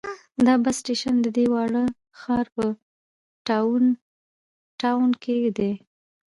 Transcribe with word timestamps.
دا 0.45 0.53
بس 0.63 0.75
سټیشن 0.81 1.15
د 1.21 1.27
دې 1.37 1.45
واړه 1.53 1.83
ښار 2.19 2.45
په 2.55 2.65
ډاون 3.47 3.83
ټاون 4.81 5.09
کې 5.23 5.37
دی. 5.57 5.73